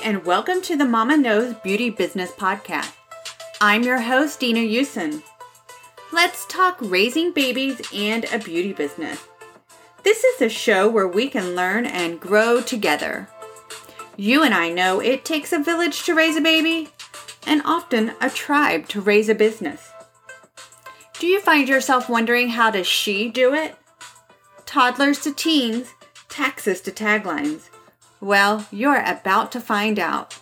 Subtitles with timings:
[0.00, 2.94] And welcome to the Mama Knows Beauty Business Podcast.
[3.60, 5.22] I'm your host, Dina Usen.
[6.10, 9.22] Let's talk raising babies and a beauty business.
[10.02, 13.28] This is a show where we can learn and grow together.
[14.16, 16.88] You and I know it takes a village to raise a baby,
[17.46, 19.90] and often a tribe to raise a business.
[21.20, 23.76] Do you find yourself wondering how does she do it?
[24.64, 25.88] Toddlers to teens,
[26.30, 27.68] taxes to taglines.
[28.22, 30.38] Well, you're about to find out.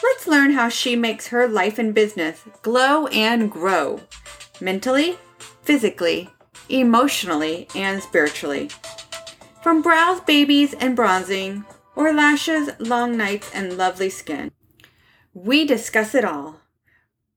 [0.00, 4.02] Let's learn how she makes her life and business glow and grow
[4.60, 5.18] mentally,
[5.62, 6.30] physically,
[6.68, 8.70] emotionally, and spiritually.
[9.64, 11.64] From brows, babies, and bronzing,
[11.96, 14.52] or lashes, long nights, and lovely skin.
[15.34, 16.60] We discuss it all.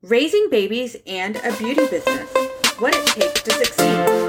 [0.04, 2.30] Raising babies and a beauty business.
[2.78, 4.25] What it takes to succeed.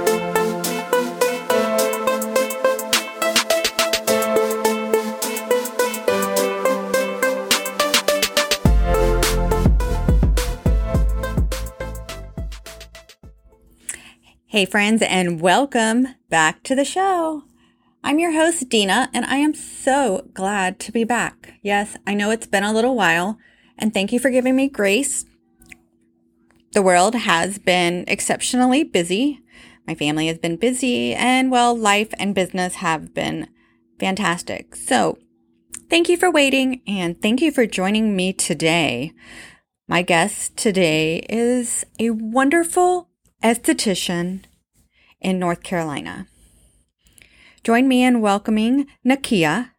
[14.56, 17.42] Hey, friends, and welcome back to the show.
[18.02, 21.52] I'm your host, Dina, and I am so glad to be back.
[21.60, 23.36] Yes, I know it's been a little while,
[23.76, 25.26] and thank you for giving me grace.
[26.72, 29.42] The world has been exceptionally busy.
[29.86, 33.50] My family has been busy, and well, life and business have been
[34.00, 34.74] fantastic.
[34.74, 35.18] So,
[35.90, 39.12] thank you for waiting, and thank you for joining me today.
[39.86, 43.10] My guest today is a wonderful
[43.46, 44.42] esthetician
[45.20, 46.26] in North Carolina.
[47.62, 49.70] Join me in welcoming Nakia.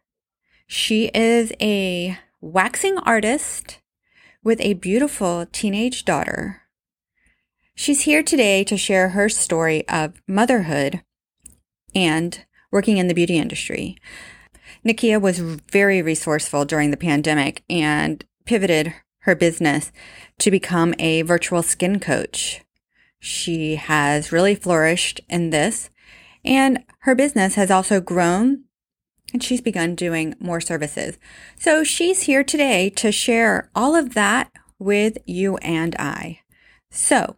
[0.66, 3.80] She is a waxing artist
[4.42, 6.62] with a beautiful teenage daughter.
[7.74, 11.02] She's here today to share her story of motherhood
[11.94, 13.98] and working in the beauty industry.
[14.82, 19.92] Nakia was very resourceful during the pandemic and pivoted her business
[20.38, 22.62] to become a virtual skin coach.
[23.20, 25.90] She has really flourished in this,
[26.44, 28.64] and her business has also grown
[29.32, 31.18] and she's begun doing more services.
[31.58, 36.40] So she's here today to share all of that with you and I.
[36.90, 37.36] So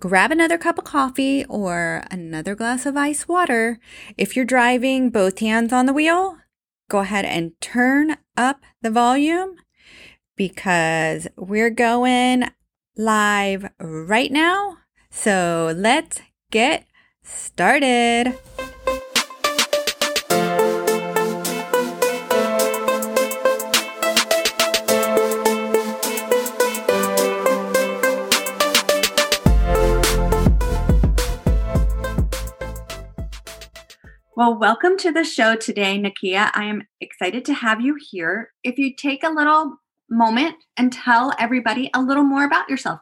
[0.00, 3.78] grab another cup of coffee or another glass of ice water.
[4.16, 6.38] If you're driving both hands on the wheel,
[6.88, 9.56] go ahead and turn up the volume
[10.36, 12.44] because we're going
[12.96, 14.78] live right now
[15.16, 16.86] so let's get
[17.24, 18.34] started.
[34.36, 36.50] Well, welcome to the show today, Nakia.
[36.52, 38.52] I am excited to have you here.
[38.62, 39.78] If you take a little
[40.10, 43.00] moment and tell everybody a little more about yourself.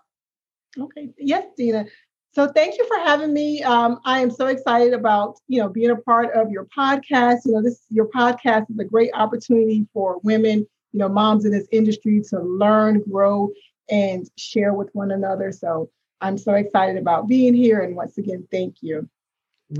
[0.78, 1.10] Okay.
[1.18, 1.86] Yes, Dina.
[2.34, 3.62] So thank you for having me.
[3.62, 7.44] Um, I am so excited about you know being a part of your podcast.
[7.44, 11.52] You know, this your podcast is a great opportunity for women, you know, moms in
[11.52, 13.50] this industry to learn, grow,
[13.88, 15.52] and share with one another.
[15.52, 15.90] So
[16.20, 17.80] I'm so excited about being here.
[17.82, 19.08] And once again, thank you.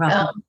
[0.00, 0.44] Um,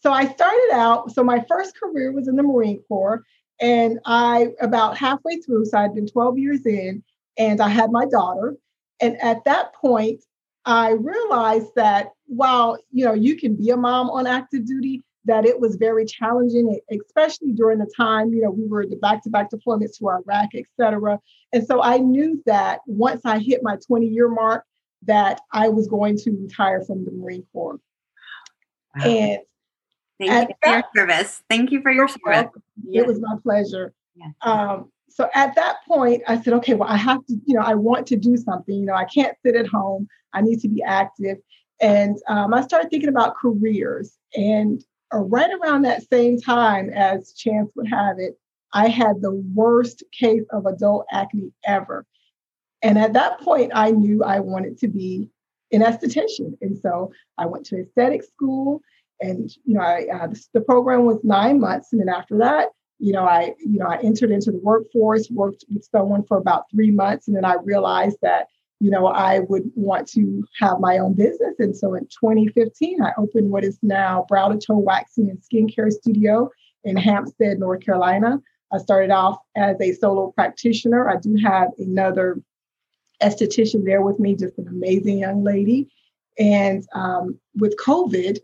[0.00, 1.12] so I started out.
[1.12, 3.22] So my first career was in the Marine Corps,
[3.60, 5.66] and I about halfway through.
[5.66, 7.04] So I'd been 12 years in,
[7.36, 8.56] and I had my daughter.
[8.98, 10.22] And at that point,
[10.64, 15.44] I realized that while you know you can be a mom on active duty, that
[15.44, 19.98] it was very challenging, especially during the time you know we were the back-to-back deployments
[19.98, 21.18] to Iraq, et cetera.
[21.52, 24.64] And so I knew that once I hit my 20-year mark,
[25.06, 27.78] that I was going to retire from the Marine Corps.
[28.96, 29.04] Wow.
[29.04, 29.38] And
[30.20, 31.42] thank you for that, your service.
[31.48, 32.52] Thank you for your service.
[32.92, 33.92] It was my pleasure.
[34.42, 37.74] Um, so at that point, I said, okay, well, I have to, you know, I
[37.74, 38.74] want to do something.
[38.74, 40.08] You know, I can't sit at home.
[40.32, 41.38] I need to be active.
[41.80, 44.16] And um, I started thinking about careers.
[44.34, 44.82] And
[45.12, 48.38] right around that same time, as chance would have it,
[48.72, 52.06] I had the worst case of adult acne ever.
[52.82, 55.28] And at that point, I knew I wanted to be
[55.72, 56.56] an esthetician.
[56.60, 58.80] And so I went to aesthetic school.
[59.20, 61.92] And, you know, I, uh, the program was nine months.
[61.92, 62.68] And then after that,
[63.02, 66.70] you know, I, you know, I entered into the workforce, worked with someone for about
[66.70, 68.46] three months, and then I realized that,
[68.78, 71.56] you know, I would want to have my own business.
[71.58, 75.90] And so in 2015, I opened what is now Brow to Toe Waxing and Skincare
[75.90, 76.48] Studio
[76.84, 78.40] in Hampstead, North Carolina.
[78.72, 81.10] I started off as a solo practitioner.
[81.10, 82.40] I do have another
[83.20, 85.88] esthetician there with me, just an amazing young lady.
[86.38, 88.38] And um, with COVID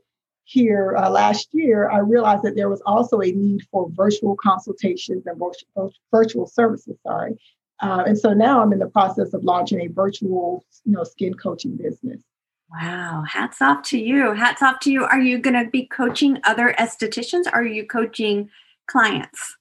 [0.49, 5.27] here uh, last year, I realized that there was also a need for virtual consultations
[5.27, 6.97] and virtual, virtual services.
[7.07, 7.39] Sorry,
[7.83, 11.35] uh, and so now I'm in the process of launching a virtual, you know, skin
[11.35, 12.23] coaching business.
[12.71, 14.33] Wow, hats off to you.
[14.33, 15.05] Hats off to you.
[15.05, 17.45] Are you going to be coaching other estheticians?
[17.53, 18.49] Are you coaching
[18.87, 19.57] clients?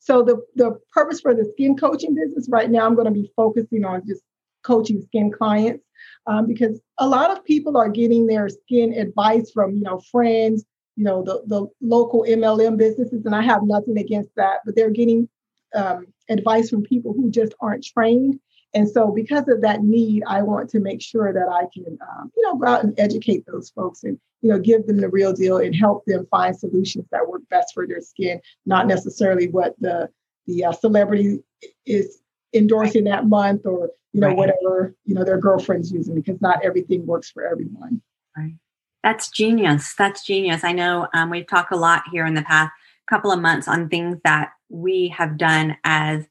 [0.00, 3.30] So the the purpose for the skin coaching business right now, I'm going to be
[3.36, 4.22] focusing on just
[4.64, 5.84] coaching skin clients
[6.26, 10.64] um, because a lot of people are getting their skin advice from you know friends,
[10.96, 14.90] you know the the local MLM businesses, and I have nothing against that, but they're
[14.90, 15.28] getting
[15.74, 18.38] um, advice from people who just aren't trained.
[18.74, 22.32] And so, because of that need, I want to make sure that I can, um,
[22.36, 25.32] you know, go out and educate those folks and, you know, give them the real
[25.32, 29.74] deal and help them find solutions that work best for their skin, not necessarily what
[29.78, 30.08] the
[30.46, 31.38] the uh, celebrity
[31.86, 32.20] is
[32.54, 34.36] endorsing that month or you know right.
[34.36, 38.00] whatever you know their girlfriend's using because not everything works for everyone.
[38.36, 38.54] Right.
[39.02, 39.94] That's genius.
[39.98, 40.64] That's genius.
[40.64, 42.72] I know um, we've talked a lot here in the past
[43.08, 46.24] couple of months on things that we have done as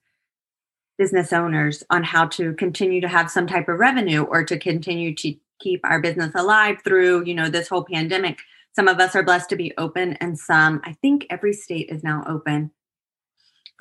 [0.98, 5.14] business owners on how to continue to have some type of revenue or to continue
[5.16, 8.40] to keep our business alive through you know this whole pandemic.
[8.76, 12.04] Some of us are blessed to be open and some i think every state is
[12.04, 12.72] now open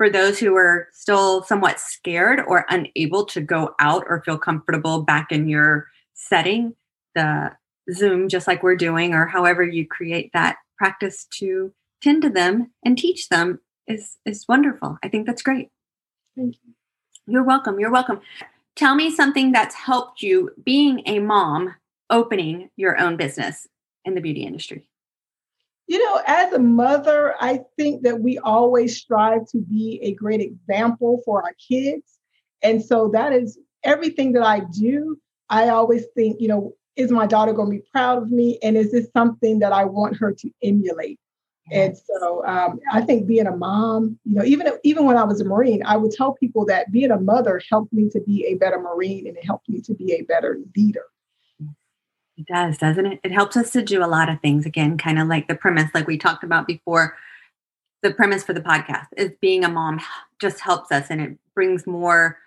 [0.03, 5.01] for those who are still somewhat scared or unable to go out or feel comfortable
[5.01, 6.75] back in your setting,
[7.15, 7.49] the
[7.93, 12.69] Zoom, just like we're doing, or however you create that practice to tend to them
[12.83, 14.97] and teach them is is wonderful.
[15.01, 15.69] I think that's great.
[16.35, 16.73] Thank you.
[17.25, 17.79] You're welcome.
[17.79, 18.19] You're welcome.
[18.75, 21.75] Tell me something that's helped you being a mom
[22.09, 23.67] opening your own business
[24.03, 24.89] in the beauty industry.
[25.93, 30.41] You know, as a mother, I think that we always strive to be a great
[30.41, 32.17] example for our kids.
[32.63, 35.19] And so that is everything that I do.
[35.51, 38.57] I always think, you know, is my daughter going to be proud of me?
[38.63, 41.19] And is this something that I want her to emulate?
[41.71, 45.41] And so um, I think being a mom, you know, even even when I was
[45.41, 48.55] a Marine, I would tell people that being a mother helped me to be a
[48.55, 51.05] better Marine and it helped me to be a better leader.
[52.37, 53.19] It does, doesn't it?
[53.23, 54.65] It helps us to do a lot of things.
[54.65, 57.15] Again, kind of like the premise, like we talked about before.
[58.01, 60.01] The premise for the podcast is being a mom
[60.41, 62.37] just helps us and it brings more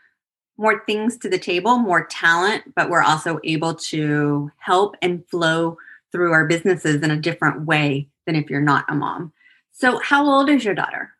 [0.58, 5.76] more things to the table, more talent, but we're also able to help and flow
[6.12, 9.32] through our businesses in a different way than if you're not a mom.
[9.72, 11.10] So, how old is your daughter?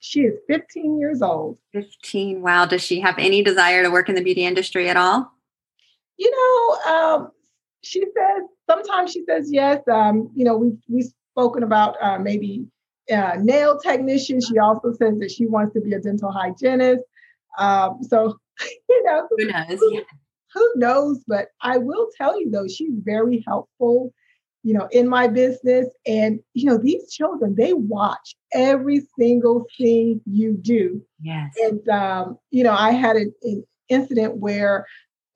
[0.00, 1.58] She is 15 years old.
[1.72, 2.42] 15.
[2.42, 2.66] Wow.
[2.66, 5.32] Does she have any desire to work in the beauty industry at all?
[6.16, 7.32] You know, um,
[7.82, 9.80] she says sometimes she says yes.
[9.90, 12.66] Um, you know, we we've spoken about uh, maybe
[13.12, 14.40] uh, nail technician.
[14.40, 17.02] She also says that she wants to be a dental hygienist.
[17.58, 18.38] Um, so
[18.88, 19.78] you know, who knows?
[19.80, 20.02] Who,
[20.54, 21.24] who knows?
[21.26, 24.12] But I will tell you though, she's very helpful.
[24.62, 30.20] You know, in my business, and you know, these children they watch every single thing
[30.26, 31.02] you do.
[31.22, 31.54] Yes.
[31.62, 34.86] And um, you know, I had an, an incident where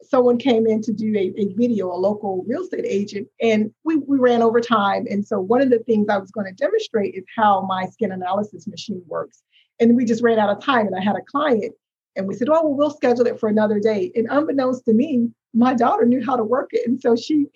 [0.09, 3.97] someone came in to do a, a video, a local real estate agent, and we,
[3.97, 5.07] we ran over time.
[5.11, 8.13] And so one of the things I was going to demonstrate is how my skin
[8.13, 9.43] analysis machine works.
[9.81, 10.87] And we just ran out of time.
[10.87, 11.75] And I had a client
[12.17, 14.13] and we said, oh, well, we'll schedule it for another day.
[14.15, 16.87] And unbeknownst to me, my daughter knew how to work it.
[16.87, 17.47] And so she,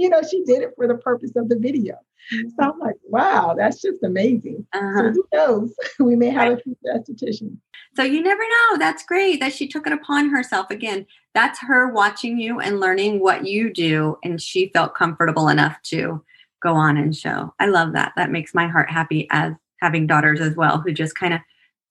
[0.00, 1.94] you know, she did it for the purpose of the video.
[2.32, 2.48] Mm-hmm.
[2.48, 4.66] So I'm like, wow, that's just amazing.
[4.72, 4.98] Uh-huh.
[4.98, 5.74] So who knows?
[6.00, 7.56] we may have a future esthetician.
[7.96, 8.78] So you never know.
[8.78, 10.70] That's great that she took it upon herself.
[10.70, 14.16] Again, that's her watching you and learning what you do.
[14.22, 16.24] And she felt comfortable enough to
[16.62, 17.54] go on and show.
[17.58, 18.12] I love that.
[18.16, 21.40] That makes my heart happy as having daughters as well who just kind of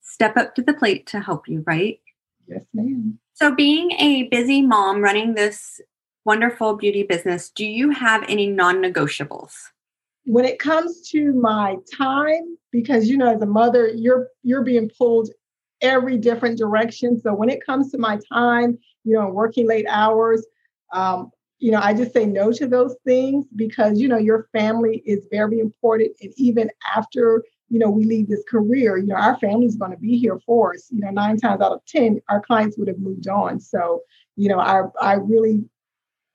[0.00, 2.00] step up to the plate to help you, right?
[2.46, 3.18] Yes, ma'am.
[3.34, 5.80] So, being a busy mom running this
[6.24, 9.52] wonderful beauty business, do you have any non negotiables?
[10.24, 14.90] When it comes to my time, because you know, as a mother, you're you're being
[14.96, 15.30] pulled
[15.80, 17.20] every different direction.
[17.20, 20.46] So when it comes to my time, you know, working late hours,
[20.92, 25.02] um, you know, I just say no to those things because, you know, your family
[25.04, 26.12] is very important.
[26.20, 29.98] And even after, you know, we leave this career, you know, our family's going to
[29.98, 30.88] be here for us.
[30.90, 33.60] You know, nine times out of 10, our clients would have moved on.
[33.60, 34.00] So,
[34.36, 35.64] you know, I, I really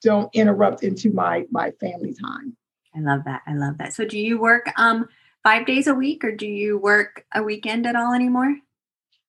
[0.02, 2.56] don't interrupt into my, my family time.
[2.96, 3.42] I love that.
[3.48, 3.94] I love that.
[3.94, 5.08] So do you work um,
[5.44, 8.56] five days a week or do you work a weekend at all anymore?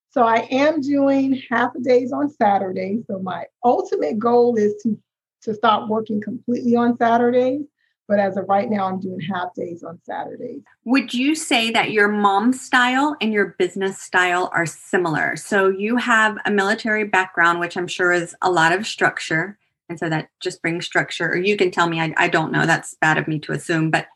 [0.09, 3.03] So I am doing half a days on Saturday.
[3.07, 4.97] So my ultimate goal is to
[5.43, 7.61] to stop working completely on Saturdays.
[8.07, 10.61] But as of right now, I'm doing half days on Saturdays.
[10.85, 15.35] Would you say that your mom style and your business style are similar?
[15.35, 19.57] So you have a military background, which I'm sure is a lot of structure.
[19.89, 22.65] And so that just brings structure, or you can tell me, I, I don't know,
[22.65, 24.07] that's bad of me to assume, but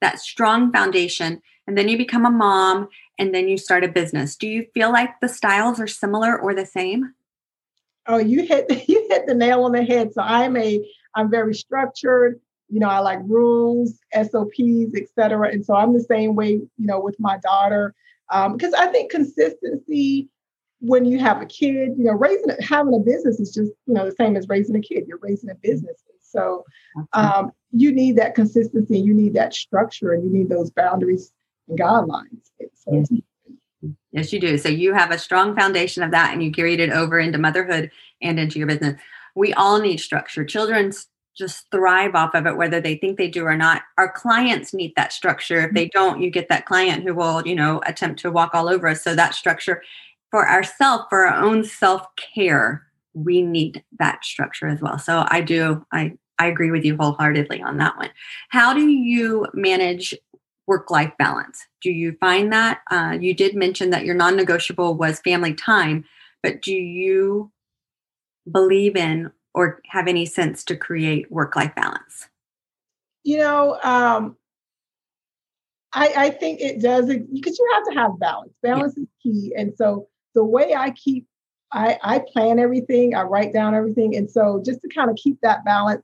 [0.00, 2.88] that strong foundation, and then you become a mom
[3.18, 4.36] and then you start a business.
[4.36, 7.14] Do you feel like the styles are similar or the same?
[8.06, 10.12] Oh, you hit you hit the nail on the head.
[10.12, 12.40] So I'm a I'm very structured.
[12.68, 15.50] You know, I like rules, SOPs, etc.
[15.50, 16.52] And so I'm the same way.
[16.52, 17.94] You know, with my daughter,
[18.28, 20.28] because um, I think consistency
[20.86, 24.04] when you have a kid, you know, raising having a business is just you know
[24.04, 25.04] the same as raising a kid.
[25.06, 26.64] You're raising a business, so
[27.12, 28.98] um, you need that consistency.
[28.98, 31.32] You need that structure, and you need those boundaries
[31.68, 32.50] and guidelines.
[32.74, 33.12] So yes.
[34.12, 34.58] yes, you do.
[34.58, 37.90] So you have a strong foundation of that, and you carried it over into motherhood
[38.20, 39.00] and into your business.
[39.34, 40.44] We all need structure.
[40.44, 40.92] Children
[41.34, 43.82] just thrive off of it, whether they think they do or not.
[43.98, 45.60] Our clients need that structure.
[45.60, 48.68] If they don't, you get that client who will, you know, attempt to walk all
[48.68, 49.02] over us.
[49.02, 49.82] So that structure
[50.34, 54.98] for ourselves, for our own self care, we need that structure as well.
[54.98, 58.10] So I do, I I agree with you wholeheartedly on that one.
[58.48, 60.12] How do you manage
[60.66, 61.64] work life balance?
[61.82, 62.80] Do you find that?
[62.90, 66.04] Uh, you did mention that your non negotiable was family time,
[66.42, 67.52] but do you
[68.50, 72.28] believe in or have any sense to create work life balance?
[73.22, 74.36] You know, um,
[75.92, 78.52] I, I think it does because you have to have balance.
[78.64, 79.04] Balance yeah.
[79.04, 79.54] is key.
[79.56, 81.26] And so the way I keep,
[81.72, 84.16] I, I plan everything, I write down everything.
[84.16, 86.02] And so just to kind of keep that balance,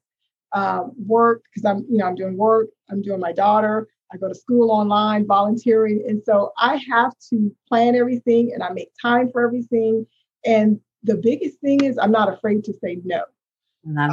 [0.52, 4.28] um, work because I'm, you know, I'm doing work, I'm doing my daughter, I go
[4.28, 6.04] to school online, volunteering.
[6.08, 10.06] And so I have to plan everything and I make time for everything.
[10.44, 13.22] And the biggest thing is I'm not afraid to say no.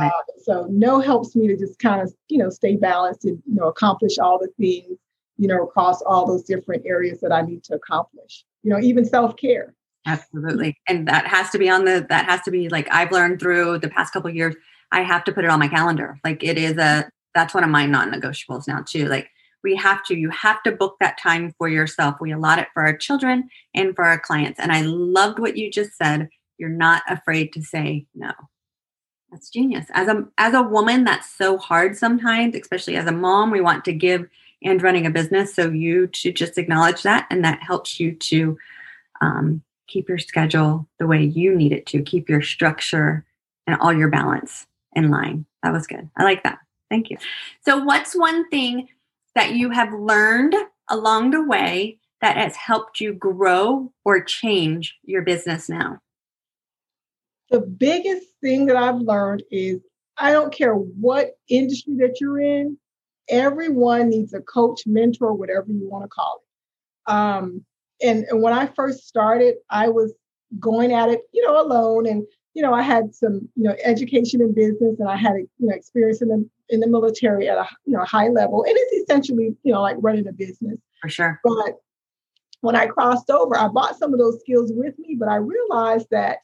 [0.05, 0.09] Uh,
[0.43, 3.67] so no helps me to just kind of, you know, stay balanced and, you know,
[3.67, 4.97] accomplish all the things,
[5.37, 8.45] you know, across all those different areas that I need to accomplish.
[8.63, 9.73] You know, even self-care.
[10.07, 10.77] Absolutely.
[10.87, 13.79] And that has to be on the that has to be like I've learned through
[13.79, 14.55] the past couple years,
[14.91, 16.17] I have to put it on my calendar.
[16.23, 19.07] Like it is a that's one of my non-negotiables now too.
[19.07, 19.29] Like
[19.63, 22.83] we have to you have to book that time for yourself we allot it for
[22.83, 27.01] our children and for our clients and i loved what you just said you're not
[27.09, 28.31] afraid to say no
[29.31, 33.51] that's genius as a as a woman that's so hard sometimes especially as a mom
[33.51, 34.27] we want to give
[34.63, 38.57] and running a business so you to just acknowledge that and that helps you to
[39.21, 43.25] um, keep your schedule the way you need it to keep your structure
[43.65, 47.17] and all your balance in line that was good i like that thank you
[47.61, 48.87] so what's one thing
[49.35, 50.55] that you have learned
[50.89, 55.99] along the way that has helped you grow or change your business now?
[57.49, 59.79] The biggest thing that I've learned is
[60.17, 62.77] I don't care what industry that you're in,
[63.29, 67.11] everyone needs a coach, mentor, whatever you want to call it.
[67.11, 67.65] Um,
[68.01, 70.13] and, and when I first started, I was
[70.59, 72.07] going at it, you know, alone.
[72.07, 75.67] And, you know, I had some, you know, education in business and I had, you
[75.67, 79.03] know, experience in the in the military at a you know high level, and it's
[79.03, 80.77] essentially you know like running a business.
[81.01, 81.39] For sure.
[81.43, 81.75] But
[82.61, 86.07] when I crossed over, I bought some of those skills with me, but I realized
[86.11, 86.39] that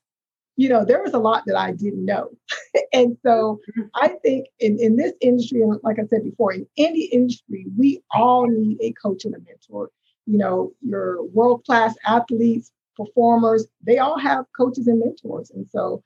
[0.56, 2.30] you know there was a lot that I didn't know,
[2.94, 3.88] and so mm-hmm.
[3.96, 8.02] I think in in this industry, and like I said before, in any industry, we
[8.12, 9.90] all need a coach and a mentor.
[10.26, 16.04] You know, your world class athletes, performers, they all have coaches and mentors, and so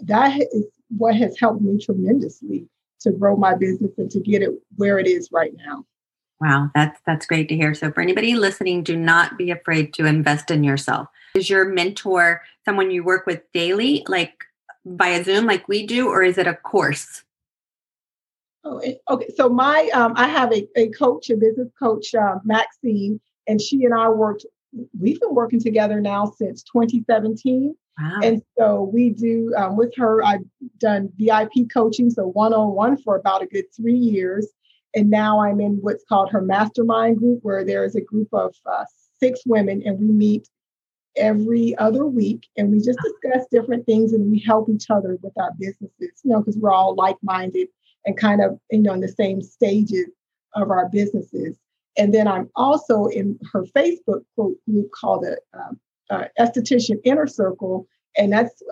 [0.00, 2.66] that is what has helped me tremendously
[3.00, 5.84] to grow my business and to get it where it is right now.
[6.40, 7.74] Wow, that's that's great to hear.
[7.74, 11.08] So for anybody listening, do not be afraid to invest in yourself.
[11.34, 14.44] Is your mentor someone you work with daily, like
[14.84, 17.24] via Zoom, like we do, or is it a course?
[18.64, 19.28] Oh, okay.
[19.34, 23.84] So my um, I have a, a coach, a business coach, uh, Maxine, and she
[23.84, 24.46] and I worked.
[24.98, 27.74] We've been working together now since 2017.
[28.00, 28.20] Wow.
[28.22, 30.44] And so we do um, with her, I've
[30.78, 34.46] done VIP coaching, so one on one for about a good three years.
[34.94, 38.54] And now I'm in what's called her mastermind group, where there is a group of
[38.66, 38.84] uh,
[39.20, 40.48] six women, and we meet
[41.18, 45.32] every other week and we just discuss different things and we help each other with
[45.38, 47.68] our businesses, you know, because we're all like minded
[48.06, 50.06] and kind of, you know, in the same stages
[50.54, 51.58] of our businesses.
[51.98, 57.86] And then I'm also in her Facebook group called the um, uh, esthetician inner circle,
[58.16, 58.62] and that's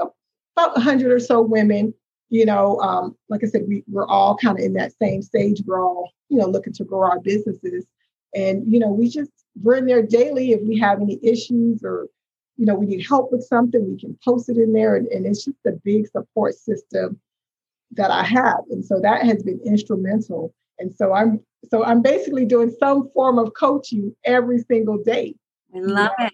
[0.57, 1.93] about 100 or so women.
[2.29, 5.63] You know, um, like I said, we, we're all kind of in that same stage.
[5.65, 7.87] We're all, you know, looking to grow our businesses.
[8.35, 9.31] And, you know, we just,
[9.63, 10.51] we're in there daily.
[10.51, 12.09] If we have any issues or,
[12.57, 14.97] you know, we need help with something, we can post it in there.
[14.97, 17.21] And, and it's just a big support system
[17.93, 18.61] that I have.
[18.71, 20.53] And so that has been instrumental.
[20.79, 21.41] And so I'm
[21.71, 25.35] so I'm basically doing some form of coaching every single day.
[25.75, 26.27] I love know?
[26.27, 26.33] it.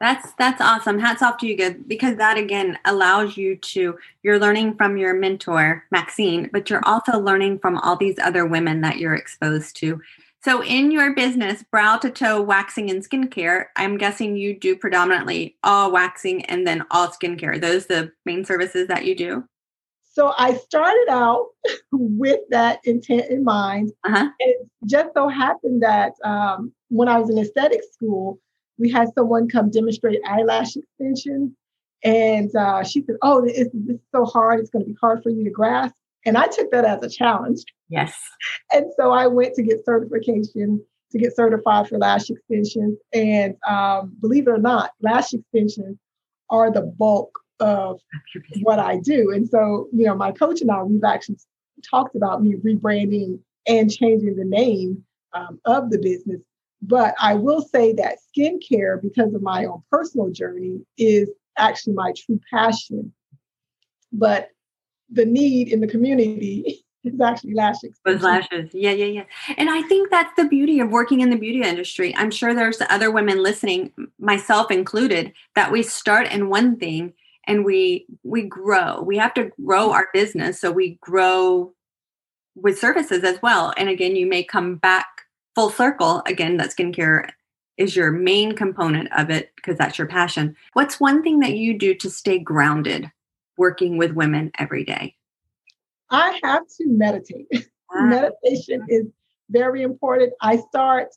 [0.00, 0.98] That's that's awesome.
[0.98, 5.12] Hats off to you, good, because that again allows you to you're learning from your
[5.12, 10.00] mentor Maxine, but you're also learning from all these other women that you're exposed to
[10.42, 15.58] So, in your business, brow to toe waxing and skincare, I'm guessing you do predominantly
[15.62, 17.60] all waxing and then all skincare.
[17.60, 19.44] Those the main services that you do.
[20.20, 21.46] So I started out
[21.92, 23.92] with that intent in mind.
[24.04, 24.18] Uh-huh.
[24.18, 28.38] And it just so happened that um, when I was in aesthetic school,
[28.78, 31.52] we had someone come demonstrate eyelash extensions.
[32.04, 34.60] And uh, she said, Oh, this, this is so hard.
[34.60, 35.94] It's going to be hard for you to grasp.
[36.26, 37.60] And I took that as a challenge.
[37.88, 38.14] Yes.
[38.74, 42.98] And so I went to get certification to get certified for lash extensions.
[43.14, 45.96] And um, believe it or not, lash extensions
[46.50, 48.00] are the bulk of
[48.62, 49.30] what I do.
[49.32, 51.36] And so, you know, my coach and I, we've actually
[51.88, 56.40] talked about me rebranding and changing the name um, of the business.
[56.82, 62.12] But I will say that skincare, because of my own personal journey, is actually my
[62.16, 63.12] true passion.
[64.12, 64.48] But
[65.10, 67.98] the need in the community is actually lashes.
[68.04, 68.70] With lashes.
[68.72, 69.24] Yeah, yeah, yeah.
[69.56, 72.14] And I think that's the beauty of working in the beauty industry.
[72.16, 77.12] I'm sure there's other women listening, myself included, that we start in one thing
[77.46, 79.02] and we we grow.
[79.02, 81.72] We have to grow our business so we grow
[82.54, 83.72] with services as well.
[83.76, 85.06] And again you may come back
[85.54, 86.22] full circle.
[86.26, 87.30] Again that skincare
[87.76, 90.54] is your main component of it because that's your passion.
[90.74, 93.10] What's one thing that you do to stay grounded
[93.56, 95.16] working with women every day?
[96.10, 97.46] I have to meditate.
[97.92, 98.04] Ah.
[98.04, 99.06] meditation is
[99.50, 100.32] very important.
[100.40, 101.08] I start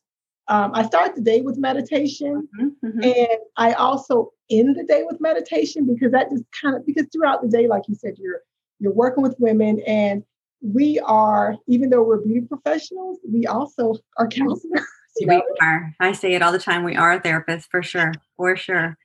[0.47, 3.03] um, I start the day with meditation, mm-hmm, mm-hmm.
[3.03, 7.41] and I also end the day with meditation because that just kind of because throughout
[7.41, 8.41] the day, like you said, you're
[8.79, 10.23] you're working with women, and
[10.61, 14.85] we are even though we're beauty professionals, we also are counselors.
[15.19, 15.43] We know?
[15.61, 15.93] are.
[15.99, 16.83] I say it all the time.
[16.83, 18.97] We are a therapist for sure, for sure.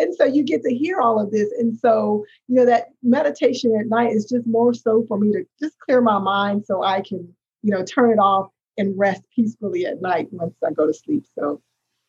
[0.00, 3.76] And so you get to hear all of this, and so you know that meditation
[3.78, 7.02] at night is just more so for me to just clear my mind so I
[7.02, 7.32] can
[7.62, 11.24] you know turn it off and rest peacefully at night once I go to sleep.
[11.38, 11.62] So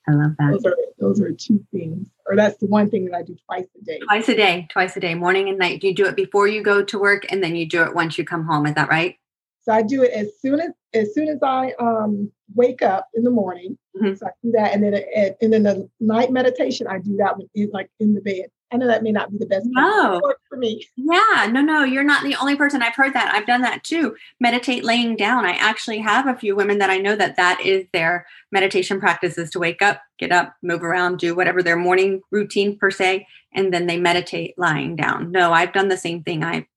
[0.08, 0.52] I love that.
[0.52, 3.66] Those are those are two things, or that's the one thing that I do twice
[3.80, 4.00] a day.
[4.08, 5.82] Twice a day, twice a day, morning and night.
[5.82, 8.18] Do you do it before you go to work, and then you do it once
[8.18, 8.66] you come home?
[8.66, 9.18] Is that right?
[9.64, 13.24] So I do it as soon as as soon as I um, wake up in
[13.24, 13.78] the morning.
[13.98, 14.14] Mm-hmm.
[14.16, 15.04] So I do that, and then
[15.42, 18.46] and then the night meditation I do that in, like in the bed.
[18.72, 19.68] I know that may not be the best.
[19.70, 20.88] No, for me.
[20.98, 22.82] Yeah, no, no, you're not the only person.
[22.82, 23.34] I've heard that.
[23.34, 24.16] I've done that too.
[24.40, 25.46] Meditate laying down.
[25.46, 29.52] I actually have a few women that I know that that is their meditation practices
[29.52, 33.74] to wake up, get up, move around, do whatever their morning routine per se, and
[33.74, 35.32] then they meditate lying down.
[35.32, 36.44] No, I've done the same thing.
[36.44, 36.68] I,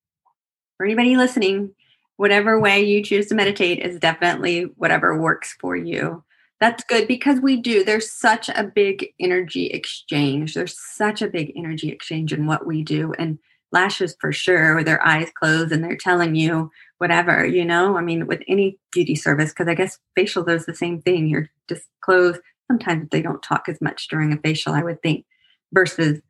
[0.76, 1.74] for anybody listening,
[2.16, 6.22] whatever way you choose to meditate is definitely whatever works for you.
[6.60, 7.84] That's good because we do.
[7.84, 10.54] There's such a big energy exchange.
[10.54, 13.12] There's such a big energy exchange in what we do.
[13.18, 13.38] And
[13.70, 17.96] lashes for sure, with their eyes closed and they're telling you whatever, you know?
[17.96, 21.28] I mean, with any beauty service, because I guess facial does the same thing.
[21.28, 22.40] You're just closed.
[22.66, 25.24] Sometimes they don't talk as much during a facial, I would think,
[25.72, 26.20] versus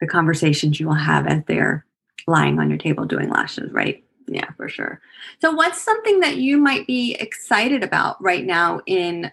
[0.00, 1.84] the conversations you will have as they're
[2.26, 4.02] lying on your table doing lashes, right?
[4.26, 5.00] Yeah, for sure.
[5.40, 9.30] So, what's something that you might be excited about right now in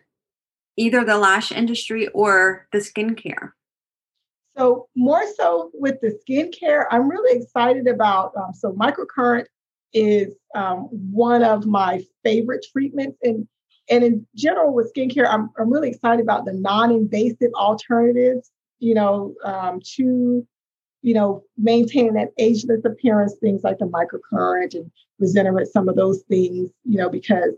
[0.77, 3.51] either the lash industry or the skincare?
[4.57, 8.33] So, more so with the skincare, I'm really excited about.
[8.35, 9.45] Um, so, microcurrent
[9.93, 13.17] is um, one of my favorite treatments.
[13.23, 13.47] And,
[13.89, 18.93] and in general, with skincare, I'm, I'm really excited about the non invasive alternatives, you
[18.93, 20.45] know, um, to
[21.03, 26.23] you know, maintaining that ageless appearance, things like the microcurrent and Regenerate, some of those
[26.23, 27.53] things, you know, because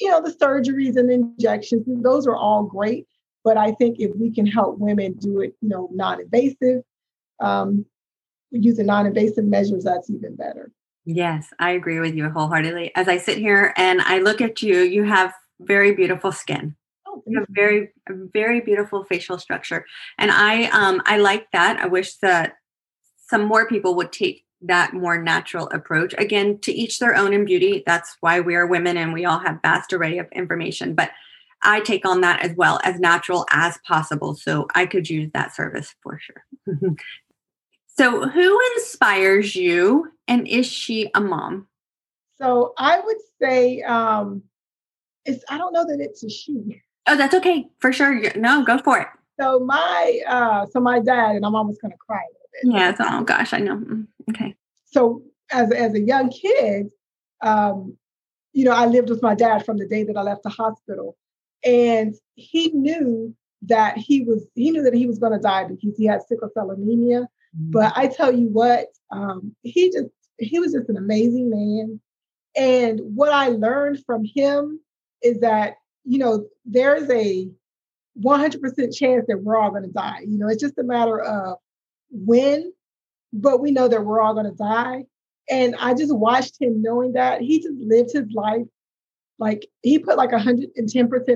[0.00, 3.06] you know, the surgeries and injections, those are all great.
[3.44, 6.82] But I think if we can help women do it, you know, non-invasive,
[7.40, 7.84] um,
[8.50, 10.70] using non-invasive measures, that's even better.
[11.04, 12.92] Yes, I agree with you wholeheartedly.
[12.94, 16.76] As I sit here and I look at you, you have very beautiful skin.
[17.06, 19.84] Oh, you have very, very beautiful facial structure,
[20.18, 21.78] and I, um, I like that.
[21.78, 22.54] I wish that
[23.26, 26.14] some more people would take that more natural approach.
[26.18, 27.82] Again, to each their own in beauty.
[27.86, 30.94] That's why we are women and we all have vast array of information.
[30.94, 31.10] But
[31.62, 34.34] I take on that as well as natural as possible.
[34.34, 36.44] So I could use that service for sure.
[37.86, 41.68] so who inspires you and is she a mom?
[42.38, 44.42] So I would say um
[45.24, 46.82] it's I don't know that it's a she.
[47.06, 47.68] Oh, that's okay.
[47.78, 48.20] For sure.
[48.36, 49.08] No, go for it.
[49.40, 52.22] So my uh so my dad and I'm almost gonna cry
[52.52, 52.72] bit.
[52.72, 53.76] Yeah, oh gosh, I know.
[53.76, 54.06] Mm.
[54.30, 54.54] Okay.
[54.86, 56.90] So as as a young kid,
[57.42, 57.96] um,
[58.52, 61.16] you know, I lived with my dad from the day that I left the hospital,
[61.64, 65.96] and he knew that he was he knew that he was going to die because
[65.96, 67.20] he had sickle cell anemia.
[67.20, 67.70] Mm-hmm.
[67.70, 72.00] But I tell you what, um, he just he was just an amazing man,
[72.56, 74.80] and what I learned from him
[75.22, 77.48] is that, you know, there's a
[78.22, 80.20] 100% chance that we're all going to die.
[80.26, 81.58] You know, it's just a matter of
[82.12, 82.72] when,
[83.32, 85.06] but we know that we're all going to die.
[85.50, 88.66] And I just watched him knowing that he just lived his life
[89.38, 90.70] like he put like 110%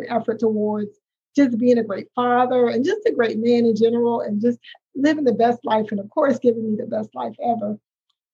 [0.08, 0.96] effort towards
[1.34, 4.58] just being a great father and just a great man in general and just
[4.94, 7.76] living the best life and of course giving me the best life ever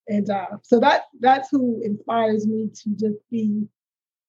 [0.07, 3.67] and uh, so that that's who inspires me to just be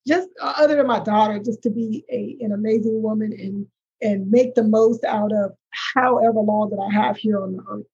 [0.06, 3.66] just uh, other than my daughter just to be a, an amazing woman and
[4.02, 5.52] and make the most out of
[5.94, 7.86] however long that i have here on the earth.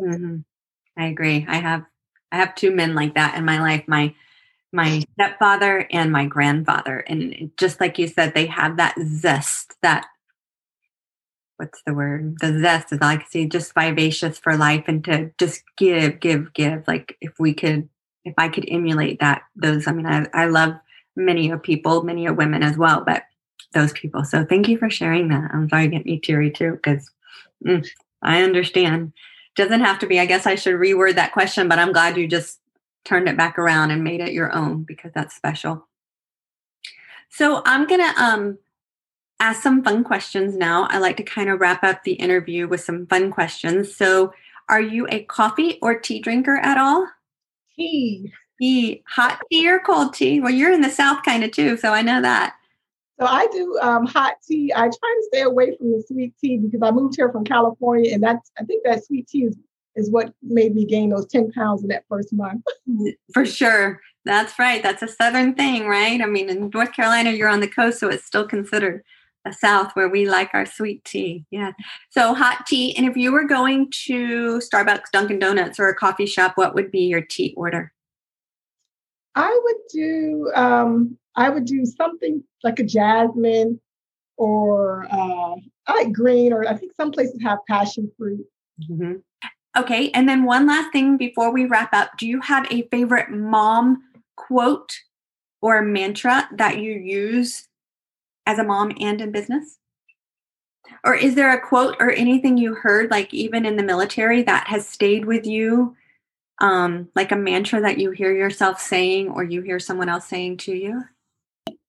[0.00, 0.38] Mm-hmm.
[0.96, 1.46] i agree.
[1.48, 1.84] I have
[2.32, 4.14] i have two men like that in my life my
[4.72, 10.06] my stepfather and my grandfather and just like you said they have that zest that
[11.56, 12.36] what's the word?
[12.40, 16.86] The zest is like see just vivacious for life and to just give give give
[16.86, 17.88] like if we could
[18.24, 20.74] if i could emulate that those i mean i, I love
[21.16, 23.22] many of people many of women as well but
[23.72, 24.24] those people.
[24.24, 25.50] So thank you for sharing that.
[25.52, 27.10] I'm sorry to get me teary too because
[27.66, 27.86] mm,
[28.22, 29.12] i understand
[29.58, 32.26] doesn't have to be i guess i should reword that question but i'm glad you
[32.26, 32.60] just
[33.08, 35.86] turned it back around and made it your own because that's special.
[37.30, 38.58] So I'm going to um,
[39.40, 40.86] ask some fun questions now.
[40.90, 43.94] I like to kind of wrap up the interview with some fun questions.
[43.94, 44.32] So,
[44.70, 47.08] are you a coffee or tea drinker at all?
[47.74, 48.30] Tea.
[48.60, 49.02] Tea.
[49.08, 50.40] Hot tea or cold tea?
[50.40, 52.54] Well, you're in the South kind of too, so I know that.
[53.20, 54.72] So I do um, hot tea.
[54.74, 58.14] I try to stay away from the sweet tea because I moved here from California,
[58.14, 59.56] and that's I think that sweet tea is
[59.98, 62.62] is what made me gain those 10 pounds in that first month.
[63.34, 64.00] For sure.
[64.24, 64.82] That's right.
[64.82, 66.20] That's a Southern thing, right?
[66.20, 69.02] I mean, in North Carolina, you're on the coast, so it's still considered
[69.44, 71.46] a South where we like our sweet tea.
[71.50, 71.72] Yeah.
[72.10, 72.96] So, hot tea.
[72.96, 76.90] And if you were going to Starbucks, Dunkin' Donuts, or a coffee shop, what would
[76.90, 77.92] be your tea order?
[79.34, 83.80] I would do, um, I would do something like a jasmine
[84.36, 85.54] or uh,
[85.86, 88.44] I like green, or I think some places have passion fruit.
[88.90, 89.14] Mm-hmm.
[89.76, 90.10] Okay.
[90.10, 94.02] And then one last thing before we wrap up do you have a favorite mom
[94.36, 94.92] quote
[95.62, 97.68] or mantra that you use
[98.44, 99.78] as a mom and in business?
[101.04, 104.66] Or is there a quote or anything you heard, like even in the military, that
[104.66, 105.94] has stayed with you,
[106.60, 110.56] um, like a mantra that you hear yourself saying or you hear someone else saying
[110.58, 111.04] to you?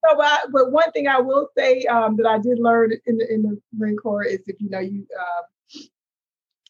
[0.06, 3.34] So, but, but one thing I will say um, that I did learn in the
[3.34, 5.82] in the Marine Corps is if you know you uh,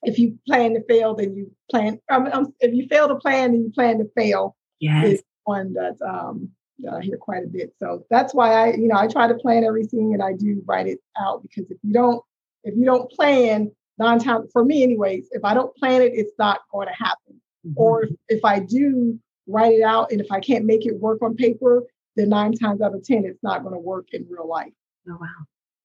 [0.03, 1.99] if you plan to fail, then you plan.
[2.09, 4.55] Um, um, if you fail to plan, then you plan to fail.
[4.79, 5.05] Yes.
[5.05, 7.73] Is one that um, that I hear quite a bit.
[7.79, 10.87] So that's why I, you know, I try to plan everything and I do write
[10.87, 12.23] it out because if you don't,
[12.63, 16.31] if you don't plan, nine times for me, anyways, if I don't plan it, it's
[16.39, 17.41] not going to happen.
[17.65, 17.73] Mm-hmm.
[17.75, 21.21] Or if, if I do write it out and if I can't make it work
[21.21, 21.83] on paper,
[22.19, 24.73] then nine times out of ten, it's not going to work in real life.
[25.09, 25.27] Oh wow.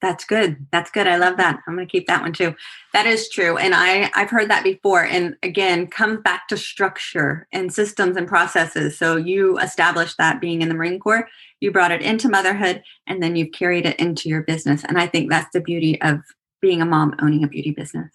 [0.03, 0.67] That's good.
[0.71, 1.07] That's good.
[1.07, 1.61] I love that.
[1.67, 2.55] I'm going to keep that one too.
[2.93, 3.57] That is true.
[3.57, 5.03] And I, I've heard that before.
[5.03, 8.99] And again, comes back to structure and systems and processes.
[8.99, 11.27] So you established that being in the Marine Corps,
[11.61, 14.85] you brought it into motherhood, and then you've carried it into your business.
[14.85, 16.21] And I think that's the beauty of
[16.61, 18.13] being a mom owning a beauty business.